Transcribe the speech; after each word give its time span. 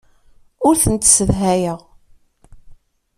Ur 0.67 0.75
tent-ssedhayeɣ. 0.83 1.79